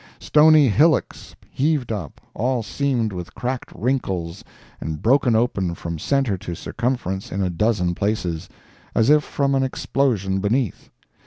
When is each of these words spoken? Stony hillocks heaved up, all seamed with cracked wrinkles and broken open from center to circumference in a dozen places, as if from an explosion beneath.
Stony 0.19 0.67
hillocks 0.67 1.35
heaved 1.47 1.91
up, 1.91 2.19
all 2.33 2.63
seamed 2.63 3.13
with 3.13 3.35
cracked 3.35 3.71
wrinkles 3.75 4.43
and 4.79 4.99
broken 5.03 5.35
open 5.35 5.75
from 5.75 5.99
center 5.99 6.39
to 6.39 6.55
circumference 6.55 7.31
in 7.31 7.43
a 7.43 7.51
dozen 7.51 7.93
places, 7.93 8.49
as 8.95 9.11
if 9.11 9.23
from 9.23 9.53
an 9.53 9.61
explosion 9.61 10.39
beneath. 10.39 10.89